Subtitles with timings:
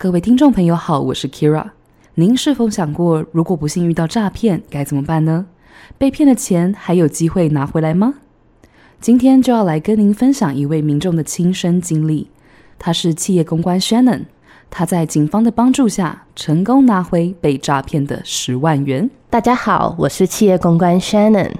[0.00, 1.70] 各位听众朋友好，我是 Kira。
[2.14, 5.46] 您是否想过，如果不幸遇到诈骗，该怎么办呢？
[5.98, 8.14] 被骗的钱还有机会拿回来吗？
[9.00, 12.30] 今天就要来跟您分享一位民众的亲身经历。
[12.78, 14.26] 他是企业公关 Shannon，
[14.70, 19.10] 他在警方的帮助下，成功拿回被诈骗的十万元。
[19.28, 21.54] 大家好，我是企业公关 Shannon。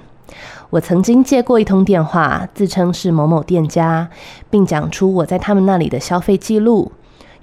[0.69, 4.09] 我曾经接过一通电话，自称是某某店家，
[4.49, 6.93] 并讲出我在他们那里的消费记录。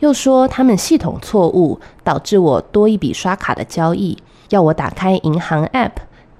[0.00, 4.18] 又说他们系统错误，导致我多一笔刷卡的交易，
[4.50, 5.92] 要我打开银行 App，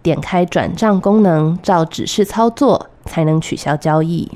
[0.02, 4.30] 点开转账功能，照指示操作才能取消交易。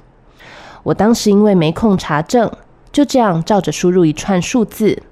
[0.82, 2.50] 我当时因为没空查证，
[2.90, 5.02] 就这样照着输入一串数字，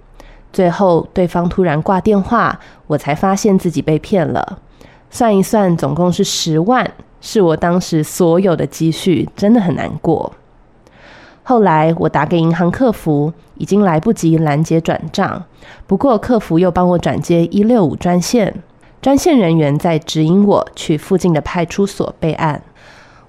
[0.51, 4.59] 最后对方突然挂电话，我才发现自己被骗了。
[5.11, 6.91] 算一算，总共是十万，
[7.21, 10.33] 是我当时所有的积蓄，真的很难过。
[11.49, 15.43] 后来我打给银行客服，已经来不及拦截转账。
[15.87, 18.55] 不过客服又帮我转接一六五专线，
[19.01, 22.61] 专线人员在指引我去附近的派出所备案。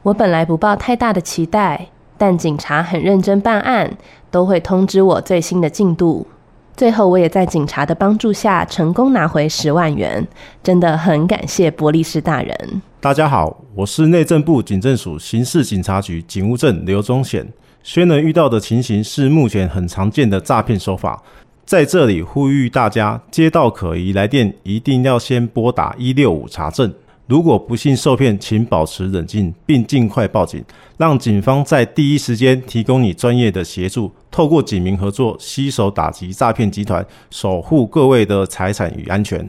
[0.03, 3.97] 我本来不抱太大的期待，但警察很认真办案，
[4.29, 6.27] 都会通知我最新的进度。
[6.75, 10.27] 最后我也在警察的帮助下成功拿回十万元，
[10.61, 12.81] 真的很感谢伯利士大人。
[12.99, 17.47] 大家好，我是内政部警政署刑事警察局警务证刘宗显。
[17.81, 21.23] 虽然遇到的情形是目前很常见的诈骗手法，
[21.65, 26.93] 在这里呼吁大家，接到可疑来电一定要先拨打一六五查证。
[27.27, 30.63] 如果不幸受骗，请保持冷静，并尽快报警，
[30.97, 39.47] 让警方在第一时间提供你专业的协助，透过警民合作，携手打击诈骗集团，守护各位的财产与安全。